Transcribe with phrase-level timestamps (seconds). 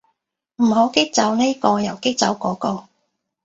[0.55, 2.87] 唔好激走呢個又激走嗰個